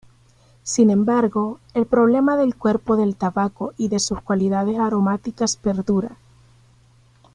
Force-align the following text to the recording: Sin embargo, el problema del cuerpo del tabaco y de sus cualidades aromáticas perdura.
Sin 0.63 0.89
embargo, 0.89 1.59
el 1.75 1.85
problema 1.85 2.35
del 2.35 2.55
cuerpo 2.55 2.97
del 2.97 3.15
tabaco 3.15 3.75
y 3.77 3.89
de 3.89 3.99
sus 3.99 4.19
cualidades 4.19 4.79
aromáticas 4.79 5.57
perdura. 5.57 6.17